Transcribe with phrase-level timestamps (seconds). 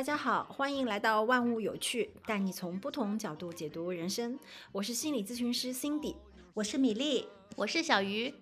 [0.00, 4.38] 大家好，欢迎来到万物有趣，带你从不同角度解读人生。
[4.72, 6.16] 我是心理咨询师 Cindy，
[6.54, 8.32] 我是米粒，我是小鱼。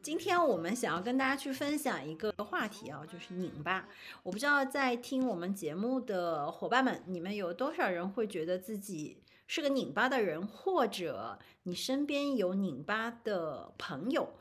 [0.00, 3.88] 今天我们想要跟大家去分享一个话题啊，就是拧巴。
[4.22, 14.32] 我不知道在听我们节目的伙伴们，你们有多少人会觉得自己是个拧巴的人，或者你身边有拧巴的朋友？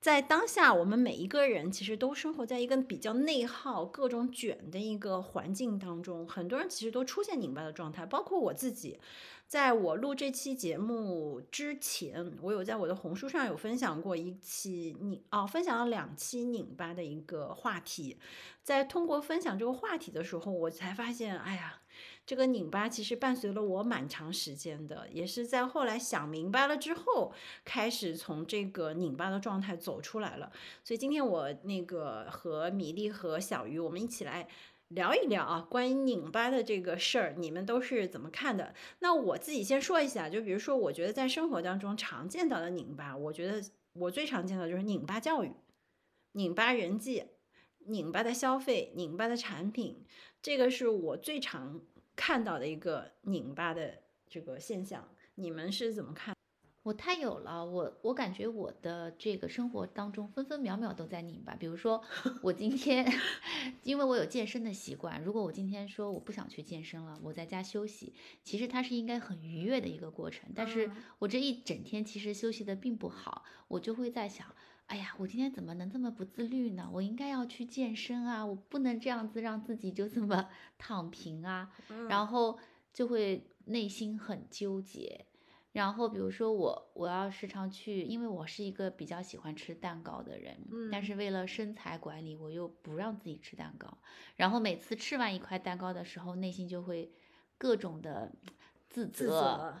[0.00, 6.26] 在当下，我们每一个人其实都生活在一个比较内耗、各种卷的一个环境当中。
[6.26, 8.98] 很多人其实都出现拧巴的状态，包括我自己。
[9.48, 18.18] 在我录这期节目之前，我有在我的红书上有分享过一期拧哦，分享了两期拧巴的一个话题。
[18.62, 21.80] 在通过分享这个话题的时候，我才发现，哎呀。
[22.28, 27.32] 这个拧巴其实伴随了我蛮长时间的，也是在后来想明白了之后，
[27.64, 30.52] 开始从这个拧巴的状态走出来了。
[30.84, 34.46] 所以今天我那个和米粒和小鱼，我们一起来
[34.88, 38.74] 聊一聊啊，关于拧巴的这个事儿，你们都是怎么看的？
[38.98, 45.52] 那我自己先说一下，就比如说，我觉得在生活当中常见到的拧巴，我觉得我最常见的就是拧巴教育、
[46.32, 47.24] 拧巴人际、
[47.86, 50.04] 拧巴的消费、拧巴的产品，
[50.42, 51.80] 这个是我最常。
[52.18, 53.94] 看到的一个拧巴的
[54.28, 56.34] 这个现象，你们是怎么看？
[56.82, 61.54] 我太有了，我我感觉我的这个生活当中分分秒秒都在拧巴。
[61.54, 62.02] 比如说，
[62.42, 63.06] 我今天
[63.84, 70.50] 因为我有健身的习惯，如果我今天说我不想去健身了，我在家休息，其实它是应该很愉悦的一个过程。
[70.56, 74.44] 但是我这一整天其实休息的并不好，我就会在想。
[74.88, 76.88] 哎呀，我今天怎么能这么不自律呢？
[76.90, 80.48] 我应该要去健身啊，我不能这样子让自己就这么
[80.78, 81.70] 躺平啊，
[82.08, 82.58] 然后
[82.92, 85.26] 就会内心很纠结。
[85.72, 90.56] 然后比如说我，我要时常去，因为我是一个比较喜欢吃蛋糕的人，
[90.90, 93.98] 但是为了身材管理，我又不让自己吃蛋糕。
[94.36, 97.12] 然后每次吃完一块蛋糕的时候，内心就会
[97.58, 98.32] 各种的
[98.88, 99.76] 自责，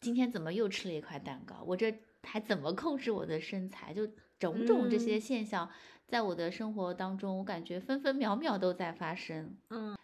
[0.00, 1.62] 今天怎么又吃了一块蛋糕？
[1.66, 3.92] 我这还怎么控制我的身材？
[3.92, 4.08] 就。
[4.40, 5.70] 种种这些现象，
[6.08, 9.56] 在我的生活当中，我感觉分分秒秒都在发生。
[9.68, 9.96] 嗯，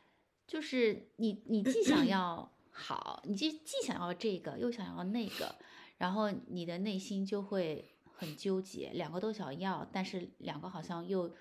[0.46, 5.56] 就是你，你既想要 好，你既既想要这个，又想要那个，
[5.96, 11.34] 然后你的内心就会很纠结，两个都想要，但是两个好像又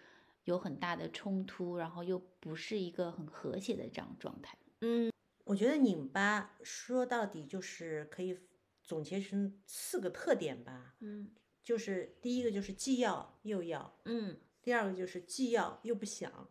[0.46, 4.58] 有很大的冲突，然后又不是一个很和谐的这样状态。
[4.80, 5.12] 嗯，
[5.44, 8.40] 我觉得拧巴说到底就是可以
[8.82, 10.96] 总结成四个特点吧。
[11.02, 11.30] 嗯。
[11.66, 16.48] 就是第一个就是既要又要，嗯，第二个就是既要又不想，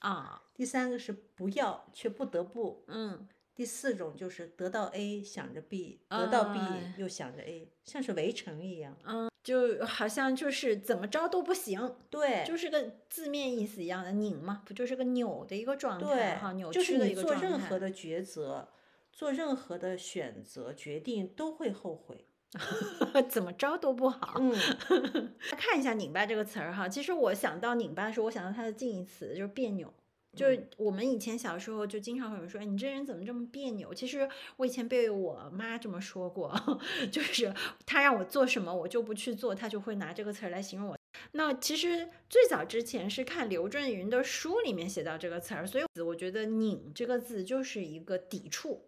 [0.00, 6.60] 啊，第三个是不要却不得不，嗯，第四种就是得到 A 想着 B，得到 B
[6.98, 17.40] 又想着 A，像是围城一样，嗯，就好像就是怎么着都不行，对，就是个字面意思一样的拧嘛，不就是个扭的一个状态哈，扭曲的一个状态。
[17.40, 18.68] 就是你做任何的抉择，
[19.10, 22.26] 做任何的选择决定都会后悔。
[23.28, 24.34] 怎么着都不好。
[24.38, 24.54] 嗯，
[25.56, 26.88] 看一下“拧巴”这个词儿哈。
[26.88, 29.92] 其实我想到“拧巴”的时候，我想到它的近义词就是别扭。
[30.34, 34.26] 就是我们以前小时候就经常会有人说：“你这人怎么这么别扭？”其实
[34.56, 36.58] 我以前被我妈这么说过，
[37.12, 37.52] 就是
[37.84, 40.96] 她让我做什么我就不去做，她就会拿这个词儿来形容我。
[41.32, 48.86] 那其实最早之前是看刘震云的书里面写到这个词儿，所以我觉得“拧”这个字就是一个抵触，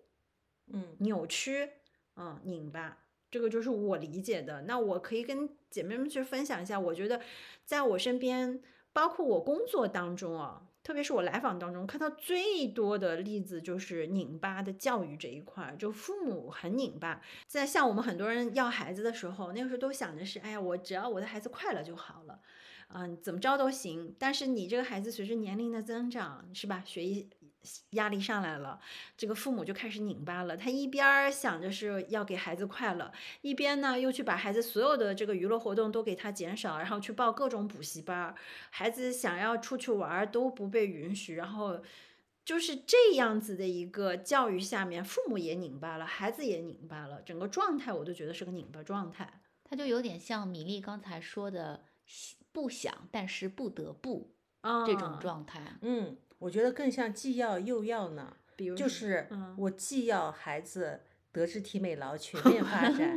[0.72, 1.68] 嗯，扭曲，
[2.16, 3.03] 嗯，拧巴。
[3.34, 6.78] 这个就是我理解的，那我可以跟姐妹们去分享一下。
[6.78, 7.20] 我觉得，
[7.64, 8.62] 在我身边，
[8.92, 17.20] 包括我工作当中啊，特别是我来访当中，看到最多的例子就是拧巴的教育这一块，就父母很拧巴。
[17.48, 22.38] 在像我们很多人要孩子的时候，那个时候都想的是，哎呀，我只要我的孩子快乐就好了，
[22.94, 24.14] 嗯，怎么着都行。
[24.18, 26.82] 但是你这个孩子随着年龄的增长，是吧？
[26.86, 27.28] 学习。
[27.92, 28.78] 压力上来了，
[29.16, 30.54] 这个父母就开始拧巴了。
[30.54, 33.10] 他一边想着是要给孩子快乐，
[33.40, 38.34] 一边呢又去把孩子所有的这个娱乐活动都给他减少，然后去报各种补习班。
[38.68, 41.82] 孩子想要出去玩都不被允许，然后
[42.44, 49.40] 就是这样子的一个教育下面，父母也拧巴了，孩子也拧巴了，整个状态我都觉得是个拧巴状态。
[49.64, 51.82] 他就有点像米粒刚才说的，
[52.52, 54.34] 不想但是不得不
[54.86, 55.78] 这种状态。
[55.82, 56.16] 嗯。
[56.38, 61.00] 我觉得更像既要又要呢，比如就是我既要孩子
[61.32, 63.16] 德智体美劳全 面发展，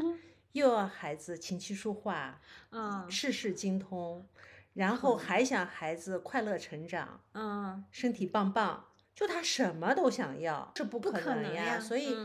[0.54, 2.40] 又要孩子琴棋书画，
[2.72, 4.26] 嗯，事事精通，
[4.76, 11.78] 然后还想孩子快乐成长，嗯，身体棒棒，就他什么都想要，这不可能呀。
[11.78, 12.16] 所以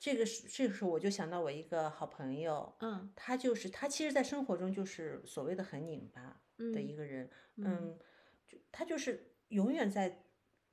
[0.00, 7.96] 这个是这个时候我就想到我一个好朋友，嗯，他就是他其实，在生活中就是所谓的很拧巴的一个人，嗯，
[8.48, 10.24] 就他就是永远在。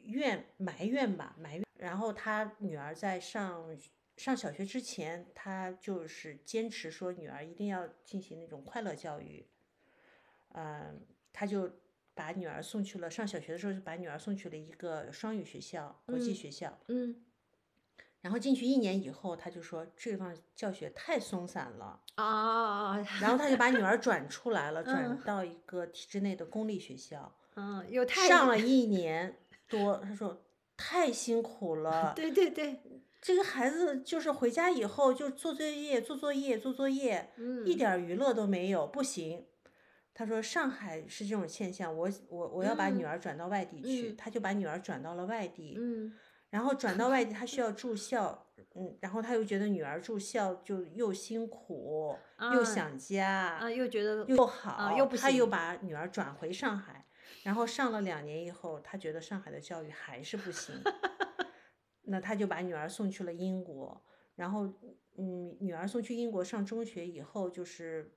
[0.01, 1.65] 怨埋怨吧，埋怨。
[1.75, 3.77] 然后他女儿在上
[4.15, 9.45] 上小学之前，他就是坚持说女儿一定要进行那种快乐教育。
[10.53, 11.69] 嗯，他就
[12.13, 16.79] 把女儿送去了上小学的时候，就把女儿送去了一个双语学校，国际学校。
[16.87, 17.25] 嗯。
[18.21, 22.97] 然后进去一年以后，他就说这个地方教学太松散了啊。
[23.21, 27.33] 然后他就把女儿 转出来了，转到一个体制内的公立学校。
[27.55, 29.37] 嗯，上了一 年
[29.69, 30.43] 多，他说
[30.75, 32.13] 太辛苦了。
[32.17, 32.81] 对对对，
[33.21, 37.31] 这个孩子就是回家以后就做作业、做作业、做作业，
[37.65, 39.45] 一点娱乐都没有，不行。
[40.13, 45.75] 他说上海是这种现象，我我我要把女儿转到外地去，他就把女儿转到了外地。
[45.77, 46.13] 嗯。
[46.49, 52.15] 然后转到外地，他需要住校，嗯，然后他又觉得女儿住校就又辛苦，
[52.53, 57.05] 又想家，啊，又觉得又好，又不他又把女儿转回上海，
[57.43, 60.75] 然后上了两年以后，他觉得上海的教育还是不行，
[62.03, 64.01] 那他就把女儿送去了英国，
[64.35, 64.73] 然后，
[65.17, 68.13] 嗯，女儿送去英国上中学以后，就是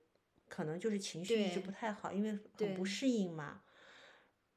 [0.47, 3.61] 可能就是情绪一直不太好，因为很不适应嘛。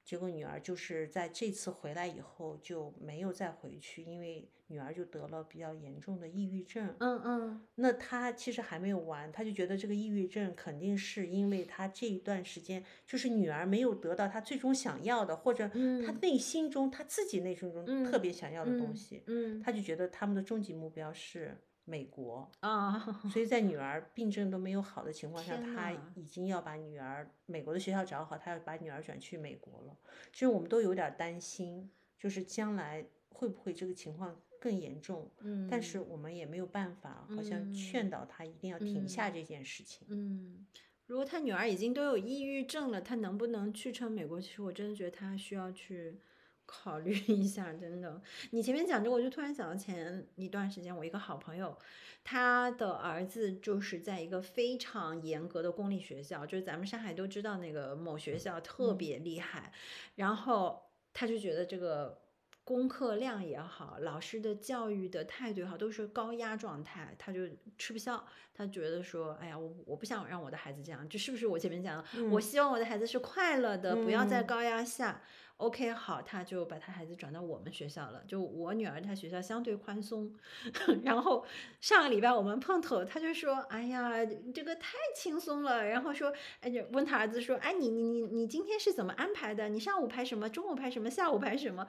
[0.04, 6.94] 结果女儿就是在这次回来以后就没有再回去，因为女儿就得了比较严重的抑郁症。
[7.00, 7.66] 嗯嗯。
[7.76, 19.22] 那他其实还没有完，他就觉得这个抑郁症肯定是因为他这一段时间就是女儿没有得到她最终想要的，或者她内心中她自己内心中特别想要的东西。
[19.26, 19.60] 嗯。
[19.62, 21.56] 他就觉得他们的终极目标是。
[21.86, 22.98] 美国啊，
[23.31, 29.96] 所以在女儿病症都没有好的情况下，他已经要把女儿美国的学校找好，他要把女儿转去美国了。
[30.32, 35.31] 其实我们都有点担心，就是将来会不会这个情况更严重？
[35.40, 40.06] 嗯，但是我们也没有办法，好像劝导他一定要停下这件事情。
[40.10, 40.66] 嗯，
[41.06, 44.40] 如果他女儿已经都有抑郁症了，他能不能去成美国？
[44.40, 46.19] 其实我真的觉得他需要去。
[46.66, 48.20] 考虑一下，真的。
[48.50, 51.76] 你前面讲这，我就突然想到前一段时间，我一个好朋友，
[52.22, 59.72] 他的儿子就是在一个非常严格的公立学校，就是咱们上海都知道那个某学校特别厉害，
[60.16, 60.82] 然后
[61.12, 62.22] 他就觉得这个
[62.64, 67.46] 功课量也好，老师的教育的态度也好，都是高压状态，他就
[67.76, 68.25] 吃不消。
[68.56, 72.25] 他觉得说，哎呀，我我不想让我的孩子这样，这是不是我前面讲的？
[72.31, 75.20] 我希望我的孩子是快乐的，不要在高压下。
[75.58, 78.24] OK，好，他就把他孩子转到我们学校了。
[78.26, 80.34] 就我女儿，她学校相对宽松。
[81.04, 81.46] 然后
[81.80, 84.10] 上个礼拜我们碰头，他就说：“哎呀，
[84.52, 89.68] 这个太轻松了。”然后说：“哎，就问他儿子说：‘哎，你你你你今天是怎么安排的？
[89.68, 90.50] 你上午排什么？
[90.50, 91.08] 中午排什么？
[91.08, 91.86] 下午排什么？’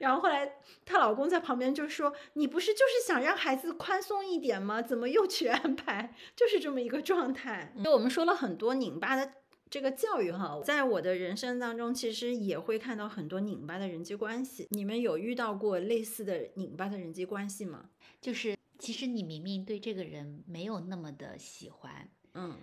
[0.00, 4.82] 然后后来她老公在旁边就说：‘你不是就是想让孩子宽松一点吗？
[4.82, 6.12] 怎么又去安排？
[6.34, 9.34] 就是这么一个状态。’就我们说了很多拧巴的。”
[9.74, 14.68] 这个教育哈，在我的人生当中，其实也会看到很多拧巴的人际关系。
[14.70, 17.90] 你们有遇到过类似的拧巴的人际关系吗？
[18.20, 22.56] 就是其实你明明对这个人没有那么的喜欢，嗯，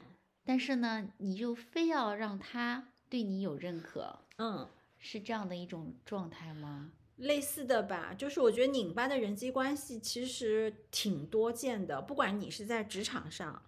[0.45, 4.65] 但是呢，你就非要让他对你有认可，嗯，
[4.97, 6.93] 是这样的一种状态吗？
[7.17, 13.61] 类似的吧，就是我觉得拧巴的人际关系其实挺多见的，不管你是在职场上。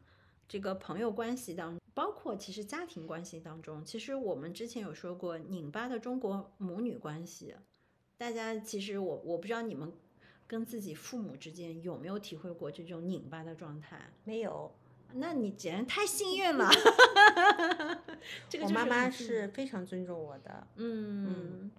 [0.45, 7.55] 这个朋友关系当中，包括其实家庭关系当中，其实我们之前有说过拧巴的中国母女关系。
[8.17, 9.91] 大家其实我我不知道你们
[10.47, 14.09] 跟自己父母之间有没有体会过这种拧巴的状态？
[14.23, 14.73] 没有，
[15.13, 16.69] 那你简直太幸运了。
[18.47, 20.67] 这个我妈妈是非常尊重我的。
[20.77, 21.69] 嗯，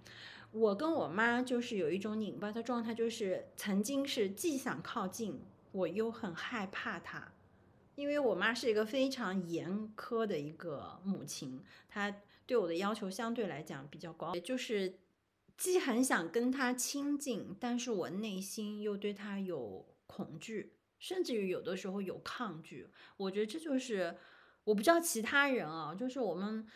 [0.51, 7.31] 我跟我妈就是有一种拧巴的状态，就是曾经是既想靠近，我又很害怕她。
[7.95, 14.99] 因为我妈是一个非常严苛的一个母亲，她对我的要求相对来讲比较高，也就是
[15.57, 22.87] 既很想跟她亲近，但是我内心又对她有恐惧，甚至于有的时候有抗拒。
[23.17, 24.15] 我觉得这就是
[24.63, 26.67] 我不知道其他人啊，就是我们。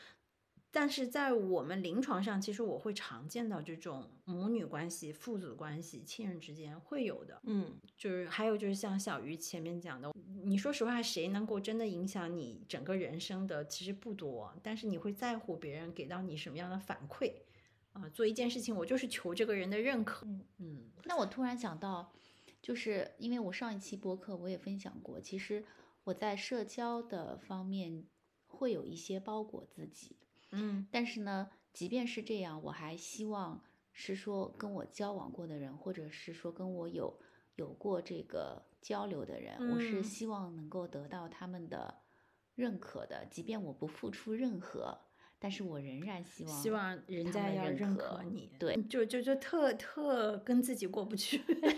[0.72, 17.34] 但是在我们临床上，其实我会常见到这种母女关系、父子关系、亲人之间会有的，嗯，就是还有就是像小鱼前面讲的，你说实话，谁能够真的影响你整个人生的其实不多，但是你会在乎别人给到你什么样的反馈
[17.94, 18.08] 啊？
[18.10, 20.28] 做一件事情，我就是求这个人的认可，
[20.60, 20.92] 嗯。
[21.06, 22.14] 那我突然想到，
[22.62, 25.66] 就是因为我上一期播客我也分享过，其实
[26.04, 28.06] 我在社交的方面
[28.46, 30.16] 会有一些包裹自己。
[30.51, 37.20] 嗯，但是呢，即便是这样，我还希望是说跟我交往过的人，或者是说跟我有
[37.56, 42.01] 有过这个交流的人，我是希望能够得到他们的
[42.56, 43.25] 认可的。
[43.25, 44.98] 即便我不付出任何，
[45.38, 51.38] 但是我仍然希望希望人家要认认可可你，对嗯就就就特特跟自己过不去。
[51.48, 51.75] 对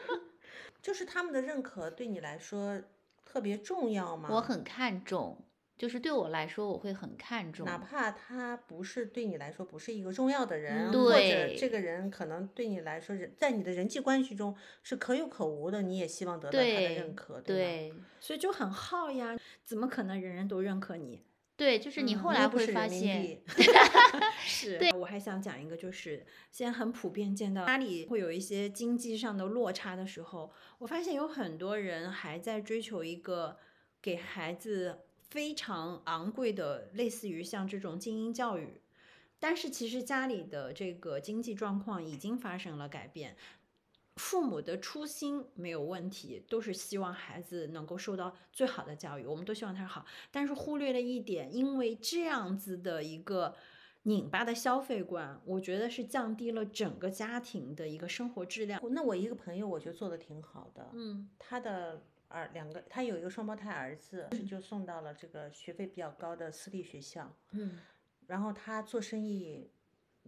[0.80, 2.80] 就是他们的认可对你来说
[3.24, 4.28] 特别重要吗？
[4.32, 5.44] 我很看重，
[5.78, 7.64] 就是对我来说，我会很看重。
[7.64, 21.22] 哪怕他不是对你来说不是一个重要的人，嗯或者这个人可能对你来说人在你的人际关系中是可有可无的，你也希望得到他的认可，对所以就很耗呀，怎么可能人人都认可你？
[21.56, 23.40] 对，就是你嗯后来不是发现，
[24.38, 33.56] 是，我还想讲一个，就是现在很普遍见到家里会有一些经济上的落差的时候，我发现有很多人还在追求一个
[34.00, 38.80] 给孩子非常昂贵的，类似于像这种精英教育，
[39.38, 43.36] 但是其实家里的这个经济状况已经发生了改变。
[44.16, 50.04] 父母的初心没有问题，都是希望孩子能够受到最好的教育，我们都希望他好。
[50.32, 53.54] 但是忽略了一点，因为这样子的一个
[54.02, 58.82] 拧巴的消费观，我觉得是降低了整个家庭的一个生活质量。
[58.90, 67.80] 那我一个朋友我觉得做的挺好的，嗯他的儿两个，他有一个双胞胎儿子，就送到了这个学费比较高的私立学校，嗯
[68.26, 69.70] 然后他做生意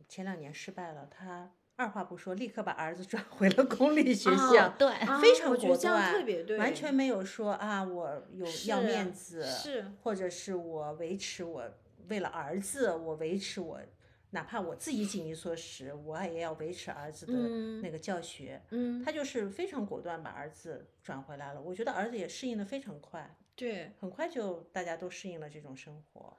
[0.08, 4.68] 前两年失败了，他二话不说，立刻把儿子转回了公立学哦校。
[4.78, 4.88] 对，
[5.20, 11.70] 非常果断，特别对，完全没有说啊，我有要面子，是或者是我维持我
[12.08, 13.80] 为了儿子，我维持我，
[14.30, 18.62] 哪怕我自己紧衣缩食，我也要维持儿子的嗯那个教学。
[18.70, 23.92] 嗯，他就是非常果断把儿子转回来了，我觉得儿子也适应的非常快，对。
[23.98, 26.36] 很快就大家都适应了这种生活。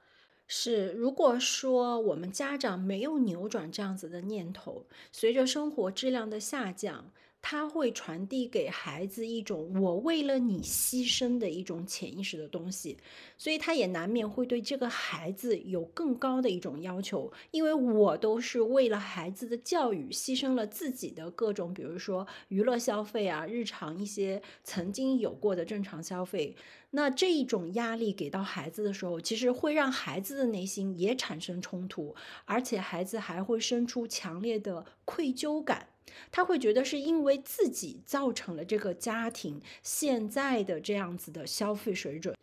[0.48, 7.10] 是，如果说我们家长没有扭转这样子的念头，随着生活质量的下降，
[7.44, 12.96] 他会传递给孩子一种我为了你牺牲的一种潜意识的东西，
[13.36, 26.56] 所以他也难免会对这个孩子有更高的一种要求，因为我都是为了孩子的教育牺牲了自己的各种，比如说娱乐消费啊，日常一些曾经有过的正常消费，
[26.92, 35.88] 那这一种压力给到孩子的时候，其实会让孩子的内心也产生冲突，而且孩子还会生出强烈的愧疚感。
[36.30, 42.34] 他会觉得是因为自己造成了这个家庭现在的这样子的消费水准，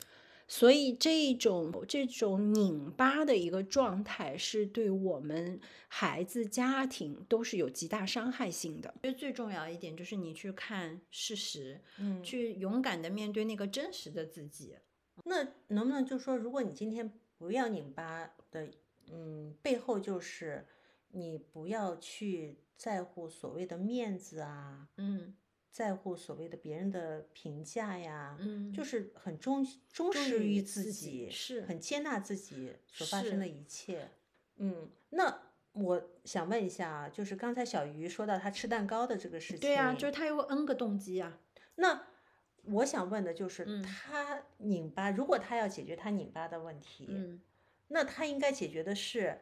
[0.47, 8.93] 所以这种这种拧巴的一个状态是对我们孩子、家庭都是有极大伤害性的。
[9.03, 14.75] 觉得最重要一点就是你去看事实，嗯，去勇敢的面对那个真实的自己。
[15.25, 18.69] 那能不能就说，如果你今天不要拧巴的，
[19.11, 20.65] 嗯，背后就是
[21.11, 25.35] 你不要去在乎所谓的面子啊，嗯。
[25.71, 31.61] 在乎所谓的别人的评价呀，嗯，就是很忠忠实于自自己己，是。
[31.61, 34.09] 很接纳自己所发生的一切。
[34.55, 35.41] 嗯，那
[35.73, 41.39] 我想问一下啊，就是刚才小鱼说到他吃蛋糕的这个事情，对啊，就是他有 N 个动机啊。
[41.75, 42.07] 那
[42.63, 43.83] 我想问的就是，嗯。
[43.83, 47.39] 他拧巴，如果他要解决他拧巴的问题，嗯。
[47.89, 49.39] 那他应该解决的是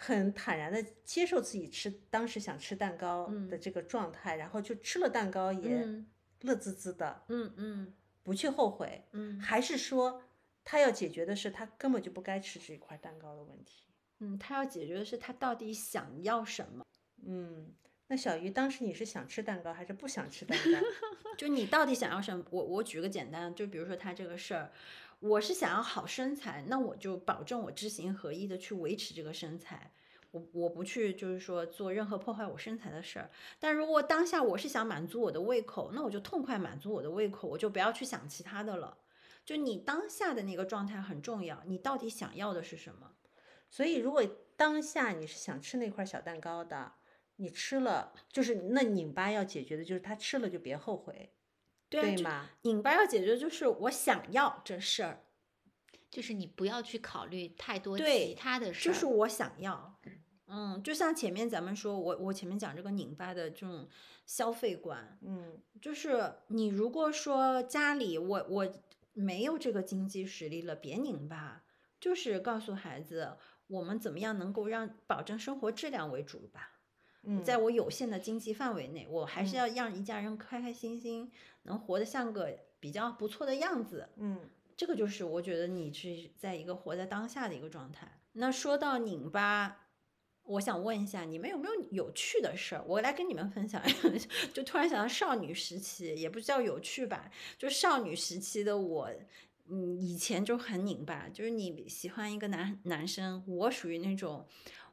[0.00, 6.06] 很坦然的接受自己吃当时想吃蛋糕的嗯这个状态，然后就吃了蛋糕也嗯
[6.42, 10.22] 乐滋滋的，嗯嗯不去后悔，嗯还是说
[10.64, 13.88] 他要解决的是他根本就不该吃这一块蛋糕的问题？
[14.20, 16.84] 嗯，他要解决的是他到底想要什么。
[17.24, 17.74] 嗯，
[18.06, 20.78] 那小鱼当时你是想吃蛋糕还是不想吃蛋糕？
[21.36, 22.44] 就你到底想要什么？
[22.50, 24.70] 我我举个简单，就比如说他这个事儿，
[25.20, 29.92] 我是想要好身材，那我就保证我知行合一的去维持这个身材。
[30.30, 33.30] 我我不去就是说做任何破坏我身材的事儿。
[33.58, 38.98] 但如果当下我是想满足我的胃口，那我就痛快满足我的胃口，我就不要去想其他的了。
[39.44, 43.12] 就你当下的那个状态很重要，你到底想要的是什么？
[43.70, 44.22] 所以，如果
[44.56, 46.92] 当下你是想吃那块小蛋糕的，
[47.36, 51.32] 你吃了，就是那拧巴要解决的就是他吃了就别后悔，
[51.88, 52.50] 对啊，对吗？
[52.62, 55.24] 拧巴要解决的就是我想要这事儿，
[56.10, 59.98] 就是你不要去考虑太多其他的事儿，就是我想要。
[60.50, 63.86] 嗯，就像前面咱们说，我我前面讲这个拧巴的这种
[64.24, 68.72] 消费观，嗯就是你如果说家里我我
[69.12, 71.64] 没有这个经济实力了，别拧巴，
[72.00, 76.77] 就是告诉孩子我们怎么样能够让保证生活质量为主吧。
[77.22, 81.30] 嗯，在我有限的经济范围内，我还是嗯要让一家人开开心心，
[81.62, 84.08] 能活得像个比较不错的样子。
[84.16, 88.20] 嗯这个就是我觉得你是在一个活在当下的一个状态。
[88.34, 89.88] 那说到拧巴，
[90.44, 92.84] 我想问一下，你们有没有有趣的事儿？
[92.86, 93.82] 我来跟你们分享
[94.54, 99.10] 就突然想到少女时期，也不叫有趣吧，就少女时期的我，
[99.68, 104.46] 嗯，以前就很拧巴，就是你喜欢一个男男生，我属于那种，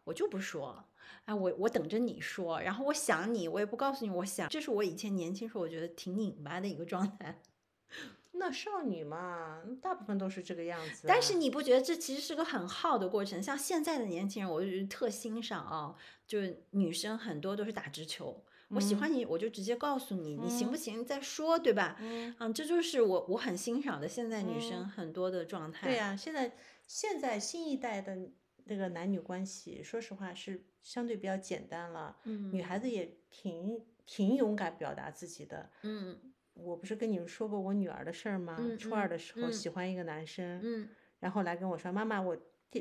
[0.05, 0.83] 我就不说，
[1.23, 7.41] 哎，我我等着你说，然后我想你，我也不告诉你，我想，这是我以前年轻时候我觉得挺拧巴的一个状态。
[8.37, 11.09] 那少女嘛，大部分都是这个样子啊。
[11.09, 13.41] 但是你不觉得这其实是个很耗的过程？
[13.41, 15.95] 像现在的年轻人，我就特欣赏啊，
[16.27, 18.43] 就是女生很多都是打直球。
[18.69, 21.95] 我喜欢你，我就直接告诉你，你行不行再说，对吧？
[21.99, 25.87] 嗯，啊，这就是我我很欣赏的现在女生很多的状态。
[25.87, 26.57] 对呀、现在
[26.87, 28.17] 现在新一代的
[28.65, 32.17] 那个男女关系，说实话是相对比较简单了。
[32.25, 35.69] 嗯女孩子也挺挺勇敢表达自己的。
[35.83, 36.19] 嗯
[36.53, 38.55] 我不是跟你们说过我女儿的事儿吗？
[38.59, 42.37] 嗯初二嗯的时候嗯喜欢一个男生，嗯，然后来跟我说：“妈妈，我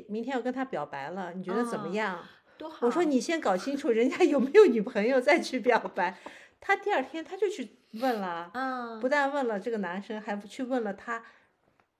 [0.07, 2.25] 明天要跟他表白了，你觉得怎么哦样？”
[2.57, 2.87] 多好。
[2.87, 6.17] 我说你先搞清楚人家有没有女朋友再去表白。
[6.61, 11.21] 他第二天他就去问了，啊，不但问了这个男生，还去问了他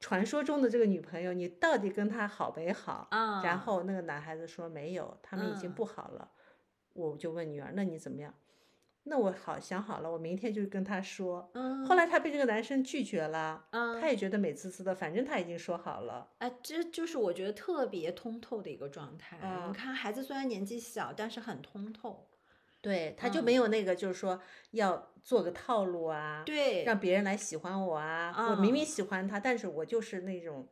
[0.06, 3.08] 传说中的这个女朋友，你到底跟他好没好？
[3.10, 6.30] 啊，然后那个男孩子说没有，他们已经嗯不好了。
[6.94, 8.32] 我就问女儿，那你怎么样？
[9.06, 11.50] 那我好想好了，我明天就跟他说。
[11.56, 16.30] 嗯，后来他被这个男生拒绝了，嗯他也觉得美滋滋的，反正他已经说好了。
[16.38, 19.40] 哎，这就是我觉得特别通透的一个状态。
[19.42, 22.28] 嗯你看，孩子虽然年纪小，但是很通透。
[22.86, 24.40] 对，他就嗯没有那个，就是说
[24.72, 28.52] 要做个套路啊，对，让别人来喜欢我啊。
[28.52, 30.68] 我明明啊喜欢他，但是我就是那种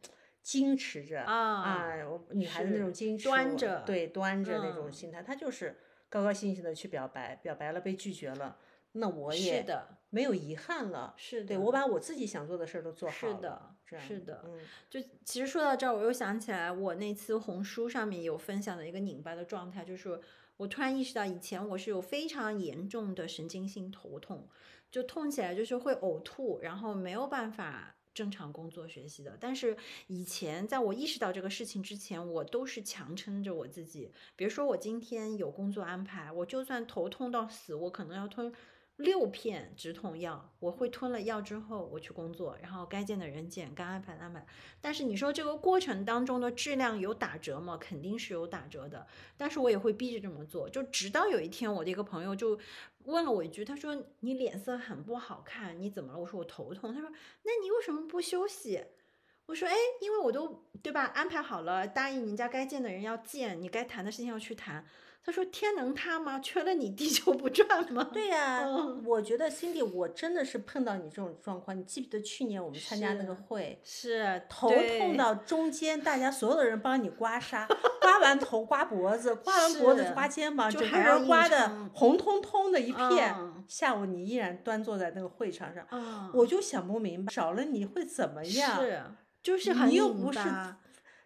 [0.45, 5.75] 矜持着啊我女孩子那种矜持，端着对，端着那种嗯心态，他就是
[6.07, 8.57] 高高兴兴的去表白，表白了被拒绝了，
[8.91, 11.15] 那我也是也的，没有遗憾了。
[11.17, 20.19] 是的，对我把我自己想做的事儿都做好了，是的这样是的嗯就其实说到这儿，我又想起来，我那次红书上面有分享的一个拧巴的状态，就是
[20.63, 24.47] 我突然意识到，以前我是有非常严重的神经性头痛，
[24.89, 29.35] 就痛起来就是会呕吐，然后没有办法正常工作学习的。
[29.37, 29.75] 但是
[30.07, 34.09] 以前在我意识到这个事情之前，我都是强撑着我自己。
[34.37, 38.53] 比如说我今天有工作安排，我就算头痛到死，我可能要吞。
[38.97, 44.45] 六片止痛药，我会吞了药之后，我去工作，然后该见的人见，该安排安排。
[44.79, 47.75] 但是你说这个过程当中的质量有打折吗？
[47.81, 50.69] 肯定是有打折的，但是我也会逼着这么做。
[50.69, 52.57] 就直到有一天，我的一个朋友就
[53.05, 57.09] 问了我一句，他说：“你脸色很不好看，你怎么了？”我说：“我头痛。”他说
[57.43, 58.85] ：“那你为什么不休息？”
[59.47, 64.85] 我说：“哎，因为我都对吧，安排好了，答应人家该见的人要见，你该谈的事情要去谈。”
[65.25, 66.37] 他说：“天能塌吗？
[66.39, 71.77] 缺了你地球不转吗？” 对呀、嗯我觉得 Cindy，我真的是碰到你这种状况。
[71.77, 77.65] 你记不记得去年我们参加那个会，是头痛到中间，大家所有的人帮你刮痧，
[78.01, 83.33] 刮完头刮脖子，刮完脖子刮肩膀，整个人刮的红彤彤的一片。
[83.37, 88.75] 嗯下午你依然端坐在那个会场上，啊，我就想不明白，少了你会怎么样？
[88.81, 89.01] 是
[89.41, 90.77] 就是很你又拧不是巴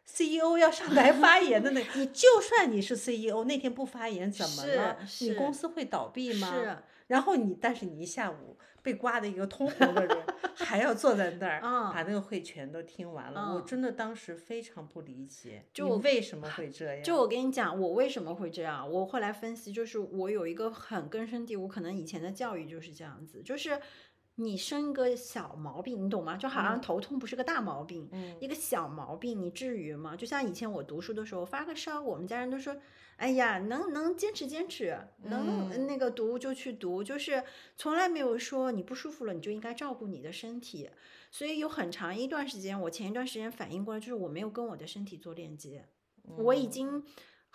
[0.07, 4.97] CEO 要上台发言的那， 你就算你是 CEO，那天不发言怎么了？
[5.21, 6.51] 你公司会倒闭吗？
[6.53, 10.17] 是然后你，但是你一下午被刮的一个通红的人，
[10.55, 17.01] 还要坐在那儿、嗯把那个会全都听完了，我嗯真的当时非常不理解，就你为什么会这样？
[17.03, 18.89] 就我跟你讲，我为什么会这样？
[18.91, 23.79] 我后来分析，就是我有一个很根深蒂固，可能以前的教育就是这样子，就是
[24.39, 26.37] 你生一个小毛病，你懂吗？
[26.37, 30.15] 就好像嗯头痛不是个大毛病，嗯一个小毛病，你至于吗？
[30.15, 32.77] 就像以前我读书的时候发个烧，我们家人都说，
[33.15, 37.43] 哎呀，能能坚持坚持，能嗯那个读就去读，就是
[37.75, 40.89] 从来没有说你不舒服了你就应该照顾你的身体。
[41.31, 45.85] 所以有很长一段时间，我前一段时间反应过来，就是我没有跟我的身体做链接，
[46.37, 47.03] 我已嗯经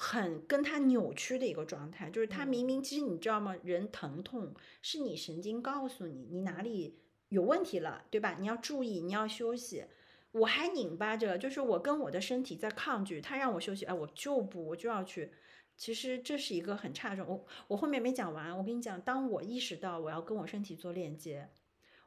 [0.04, 3.54] 很跟他扭曲的一个状态，就是他明明其实你知道吗？
[3.62, 8.36] 人疼痛是你神经告诉你你哪里有问题了，对吧？
[8.40, 9.84] 你要注意，你要休息。
[10.32, 15.30] 我还拧巴着，就是我跟我的身体在抗拒，他让我休息，哎，我就不，我就要去。
[15.76, 21.48] 其实这是一个很差的状，我我后面没讲完，我跟你讲，当我意识到我要跟我身体做链接，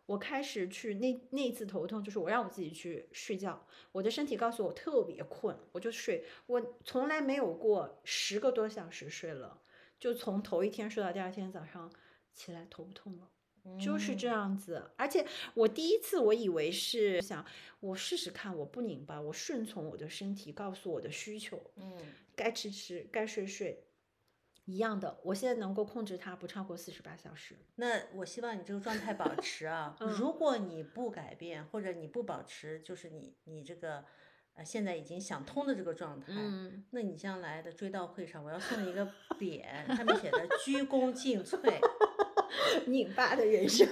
[0.06, 6.26] 我开始去那那一次头痛，就是我让我自己去睡觉，我的身体告诉我特别困，我就睡。
[6.46, 9.62] 我从来没有过十个多小时睡了，
[10.00, 11.92] 就从头一天睡到第二天早上
[12.34, 13.30] 起来头不痛了。
[13.84, 17.44] 就是这嗯样子，而且我第一次我以为是想
[17.80, 21.98] 我试试看，我不拧巴，我顺从我的身体告诉我的需求，嗯，
[22.36, 23.84] 该吃吃，该睡睡，
[24.66, 25.20] 一样的。
[25.24, 27.56] 我现在能够控制它不超过四十八小时。
[27.76, 29.96] 那我希望你这个状态保持啊。
[30.02, 34.04] 嗯如果你不改变，或者你不保持，就是你你这个
[34.54, 39.06] 呃现在已经想通的这个状态，嗯，那你将来的追悼会上，我要送你一个
[39.40, 39.64] 匾，
[39.96, 41.58] 上面写的“鞠躬尽瘁
[42.88, 43.88] 拧巴的人生。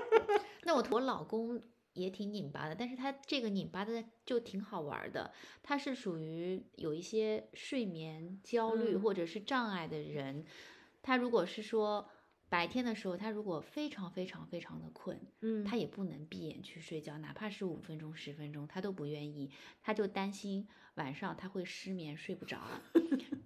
[0.62, 1.62] 那我我老公
[1.96, 5.32] 也挺拧巴的，但是他这个拧巴的就挺好玩儿的。
[5.62, 10.44] 他是属于有一些睡眠焦虑嗯或者是障碍的人，
[11.02, 12.08] 他如果是说
[12.48, 19.50] 白天的时候，他如果非常非常非常的困，嗯他也不能闭眼去睡觉，哪怕是五分钟、十分钟，他都不愿意，
[19.82, 22.60] 他就担心晚上他会失眠睡不着。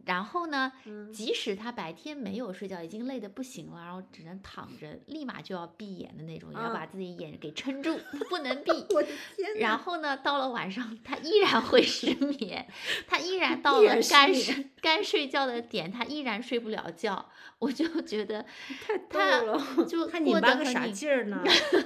[0.07, 8.71] 然后呢，嗯即使他白天没有睡觉，已经累得不行了，然后只能躺着，立马就要闭眼的那种，也要啊把自己眼给撑住，不能闭。
[8.91, 12.67] 我的天呐，然后呢，到了晚上，他依然会失眠，
[13.07, 17.31] 他依然到了依然失眠该睡 该睡觉的点，他依然睡不了觉。
[17.59, 18.45] 我就觉得
[18.81, 19.85] 太逗他了。
[19.87, 21.43] 就 他过得很拧巴个啥劲儿呢？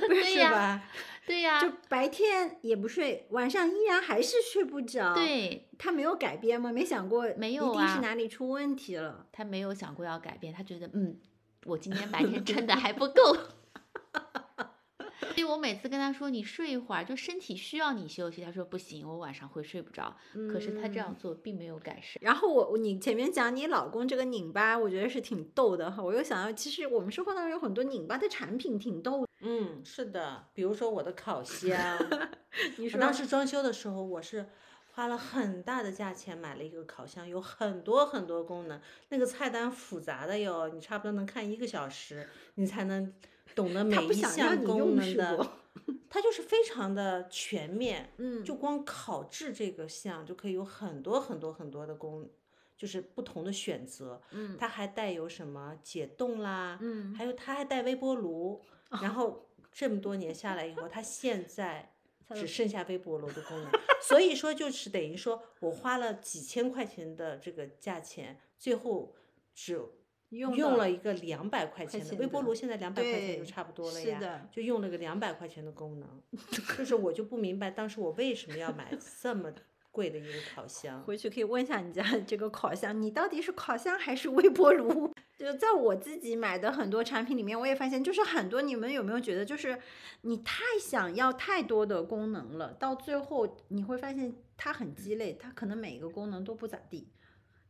[0.08, 0.82] 对 呀吧？
[1.26, 6.70] 对呀、就白天也不睡，晚上依然还是睡不着。，对他没有改变吗？
[6.70, 9.26] 没想过，没有一定是啊哪里出问题了。
[9.32, 11.18] 他没有想过要改变，他觉得嗯，
[11.64, 13.36] 我今天白天撑的还不够。
[15.24, 20.16] 所以我每次跟他说你睡一会儿，就身体需要你休息，他说不行，我晚上会睡不着。
[20.52, 22.18] 可是他这样做并没有改善。
[22.20, 26.02] 然后我你前面讲你老公这个拧巴，我觉得是挺逗的哈。
[26.02, 29.28] 我又想到，其实我们生活当中有很多拧巴的产品挺逗的。
[29.40, 31.98] 嗯，是的，比如说我的烤箱，
[32.78, 34.46] 你说我当时装修的时候，我是
[34.92, 43.12] 花了很大的价钱买了一个烤箱，有很多很多功能，那个菜单复杂的哟，你差不多能看一个小时，你才能
[43.54, 45.50] 懂得每一项功能的。
[46.08, 52.30] 它就是非常的全面， 嗯就光烤制这个项就可以有很多很多很多的功，
[52.76, 54.22] 就是不同的选择。
[54.30, 58.62] 嗯它还带有什么解冻啦，嗯还有它还带微波炉，
[59.02, 61.94] 然后这么多年下来以后，它现在
[62.32, 69.14] 只剩下微波炉的功能，所以说就是等于说我花了几千块钱的这个价钱，最后
[69.52, 69.80] 只
[70.34, 76.08] 用用了一个两百块钱的微波炉，现在两百块钱就差不多了呀，是的就用了个两百块钱的功能，
[76.76, 78.92] 就是我就不明白当时我为什么要买
[79.22, 79.52] 这么
[79.90, 81.00] 贵的一个烤箱。
[81.02, 85.12] 回去可以问一下你家这个烤箱，你到底是烤箱还是微波炉？
[85.38, 89.78] 就在我自己买的很多产品里面，我也发现，就是很多你们有没有觉得，就是
[90.22, 97.08] 你太想要太多的功能了，到最后你会发现它很鸡肋，它可能每个功能都不咋地。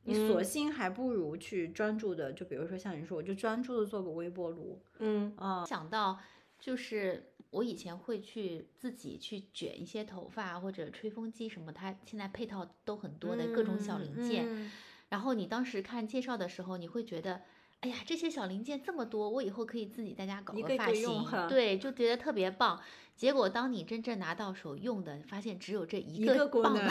[0.04, 6.18] 你索嗯性还不如去专注的，就比如说像你说，我就专注的做个微波炉嗯啊，想到
[6.58, 14.44] 就是我以前会去自己去卷一些头发或者吹风机什么，它现在配套都很多的各种小零件。
[14.46, 14.70] 嗯
[15.10, 17.42] 然后你当时看介绍的时候，你会觉得，
[17.80, 22.80] 哎呀，这些小零件这么多，我以后可以自己在家搞一个发型，对，就觉得特别棒。
[23.14, 26.74] 结果当你真正拿到手用的，发现只有这一一个功能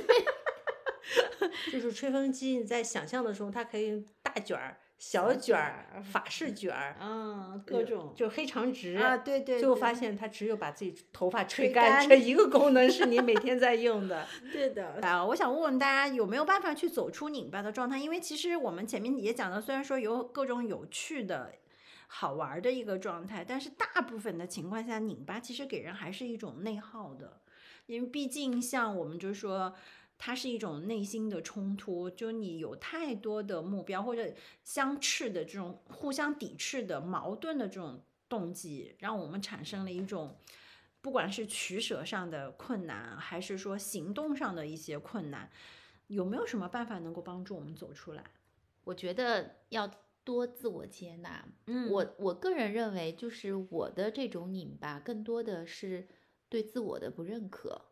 [1.72, 14.26] 就是吹风机，你在想象的时候，它可以大卷儿、小小卷儿、法式卷儿，嗯，各种就黑长直啊，对对，对最后发现它只有把自己头发吹吹干干这一个功能是你每天在用的。
[14.52, 17.98] 对的，啊，我想问问大家有没有办法去走出拧巴的状态？
[17.98, 21.52] 因为其实我们前面也讲到，虽然说有各种有趣的、
[22.06, 27.40] 好玩儿的一个状态，但是大部分的情况下，拧巴其实给人还是一种内耗的，
[27.86, 29.74] 因为毕竟像我们就说。
[30.18, 34.32] 它是一种内心的冲突，就你有太多的目标或者
[34.64, 40.36] 相斥的这种互相抵制的矛盾的这种动机，让我们产生了一种
[41.00, 45.50] 不管是取舍上的困难，还是说行动上的一些困难，
[46.08, 48.24] 有没有什么办法能够帮助我们走出来？
[48.84, 49.88] 我觉得要
[50.24, 51.46] 多自我接纳。
[51.66, 56.08] 嗯我我个人认为，就是我的这种拧巴，更多的是
[56.48, 57.85] 对自我的不认可。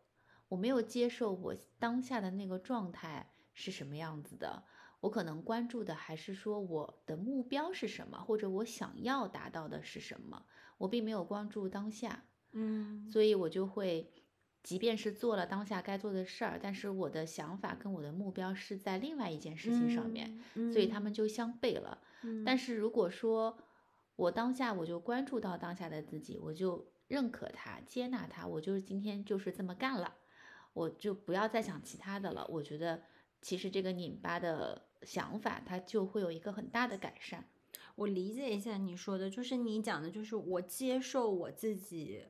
[0.55, 4.63] 我没有接受我当下的那个状态是什么样子的，
[5.01, 10.47] 我可能关注的还是说我的目标是什么，或者我想要达到的是什么，
[10.79, 12.23] 我并没有关注当下。
[12.53, 14.13] 嗯所以我就会，
[14.63, 20.41] 即便是做了当下该做的事儿，但是我的想法跟我的目标是在另外一件事情上面，
[20.73, 21.99] 所以他们就相悖了。
[22.47, 23.59] 但是是如果说
[24.15, 30.15] 我当下我就关注到当下的自己，我就认可他、接纳他，我就是今天就是这么干了，
[30.75, 32.47] 我就不要再想其他的了。
[32.51, 33.03] 我觉得
[33.41, 37.49] 其实这个拧巴的想法，它就会有一个很大的改善。
[37.97, 42.27] 我理解一下你说的，就是你讲的，就是我接受我自己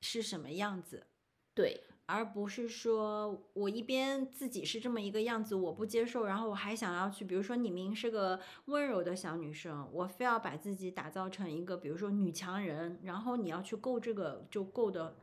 [0.00, 1.06] 是什么样子，
[1.54, 15.16] 对，而不是说我一边自己是这么一个样子，我不接受，然后我还想要去，比如说你明明是个温柔的小女生，我非要把自己打造成一个，比如说女强人，然后你要去够这个，就够的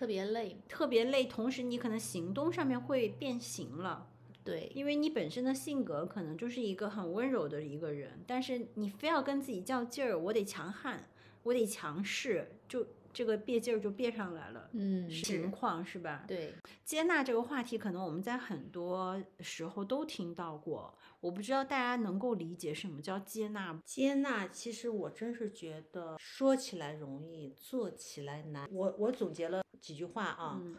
[0.00, 0.56] 特别累。
[0.66, 4.08] 特别累，同时你可能行动上面会变形了。
[4.42, 11.06] 对，因为你本身的性格可能就是一个很温柔的一个人，但是你非要跟自己较劲儿，我得强悍，
[11.42, 14.70] 我得强势，就这个别劲儿就别上来了。
[14.72, 16.24] 嗯，情，况是吧？
[16.26, 20.96] 对，接纳这个话题，可能我们在很多时候都听到过。
[21.20, 23.82] 我不知道大家能够理解什么叫接纳吗？
[23.84, 28.66] 接纳，其实我真是觉得说起来容易，做起来难。
[28.72, 30.76] 我我总结了几句话啊，嗯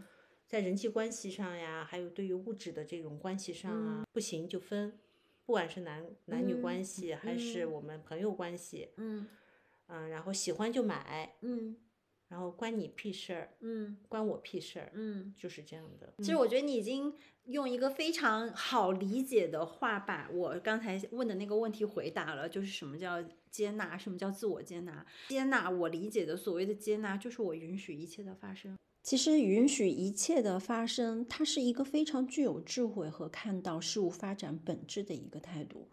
[0.48, 5.00] 在人际关系上呀，还有对于物质的这种关系上啊，不行就分，
[5.46, 9.28] 不管是男男女嗯关系，还是嗯我们朋友关系，嗯
[9.88, 11.78] 嗯，然后喜欢就买，嗯
[12.28, 15.34] 然后关你屁事儿，嗯关我屁事儿，嗯。
[15.38, 16.14] 就是这样的。
[16.18, 17.14] 其实我觉得你已经
[17.46, 25.06] 用一个非常好理解的话把我刚才问的那个问题回答了，就是什么叫接纳，什么叫自我接纳？
[25.28, 28.78] 接纳我理解的所谓的接纳，就是我允许一切的发生。
[29.04, 35.88] 其实允许一切的发生，它是一个非常具有智慧和看到事物发展本质的一个态度。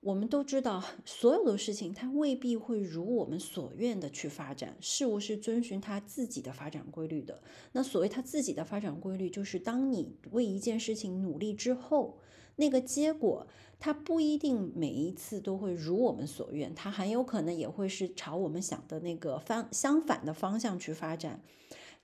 [0.00, 7.42] 我们都知道，所有的事情它未必会如我们所愿的去发展，事物是遵循它自己的发展规律的。
[7.72, 12.18] 那所谓它自己的发展规律，就是当你为一件事情努力之后，
[12.56, 13.46] 那个结果
[13.80, 21.40] 它不一定每一次都会如我们所愿，它很有可能也会是朝我们想的那个方相反的方向去发展。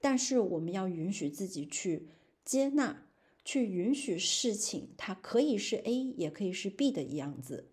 [0.01, 2.09] 但是我们要允许自己去
[2.45, 3.07] 接纳，
[3.45, 7.69] 去允许事情它可以是 A，也可以是 B 的样子。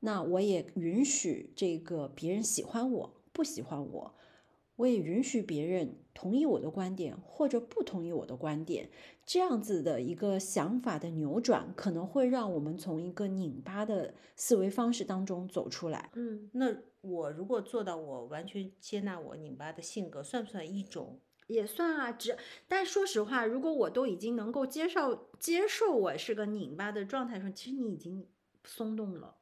[0.00, 4.14] 那我也允许这个别人喜欢我，不喜欢我，
[4.76, 8.90] 我也允许别人同意我的观点或者不同意我的观点。
[9.26, 16.10] 这样子的一个想法的扭转，可能会让我们从一个拧巴的思维方式当中走出来。
[16.14, 21.20] 嗯，那我如果做到我完全接纳我拧巴的性格，算不算一种？
[21.50, 22.36] 也算啊，只
[22.68, 28.26] 但说实话，如果我都已经能够接受接受我是个拧巴的状态的时候，其实你已经
[28.64, 29.36] 松动了。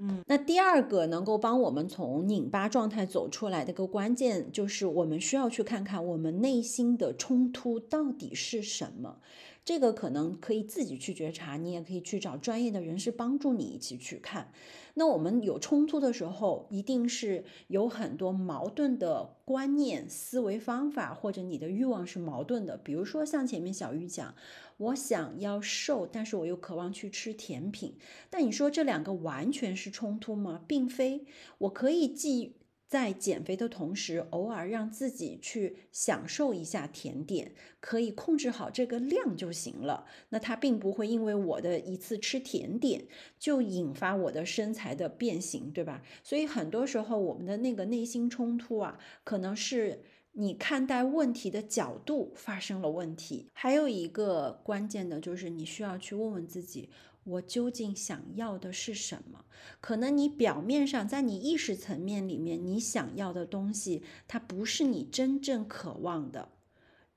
[0.00, 9.20] 嗯，那第二个能够帮我们从拧巴状态走出来的一个关键，就是我们需要去看看我们内心的冲突到底是什么。
[9.68, 14.50] 这个可能可以自己去觉察，你也可以去找专业的人士帮助你一起去看。
[14.94, 22.78] 那我们有冲突的时候，一定是有很多矛盾的观念、思维方法，或者你的欲望是矛盾的。
[22.78, 24.34] 比如说像前面小玉讲，
[24.78, 27.98] 我想要瘦，但是我又渴望去吃甜品。
[28.30, 30.62] 但你说这两个完全是冲突吗？
[30.66, 31.26] 并非。
[31.58, 32.54] 我可以既
[32.88, 40.06] 在减肥的同时，偶尔让自己去享受一下甜点，可以控制好这个量就行了。
[40.30, 43.06] 那它并不会因为我的一次吃甜点
[43.38, 46.02] 就引发我的身材的变形，对吧？
[46.24, 50.02] 所以很多时候我们的那个内心冲突啊，可能是。
[50.32, 56.90] 你看待问题的角度发生了问题，还有一个关键的就是你需要去问问自己，
[57.28, 59.44] 我究竟想要的是什么？
[59.80, 66.52] 可能你表面上在你意识层面里面，你想要的东西，它不是你真正渴望的，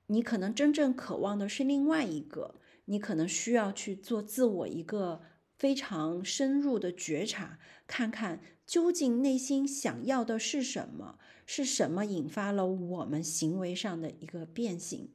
[0.08, 5.22] 你可能真正渴望的是另外一个，你可能需要去做自我一个
[5.58, 15.14] 非常深入的觉察，看看究竟内心想要的是什么，是什么引发了我们行为上的一个变形。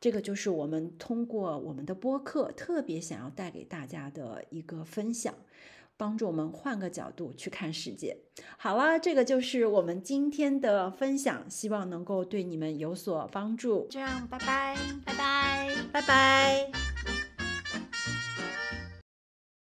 [0.00, 5.34] 这个就是我们通过我们的播客特别想要带给大家的一个分享，
[5.96, 8.16] 帮助我们换个角度去看世界。
[8.56, 13.88] 好了，这个就是我们今天的分享，希望能够对你们有所帮助。
[13.90, 15.74] 这样，拜拜，拜拜。
[15.92, 16.87] 拜拜。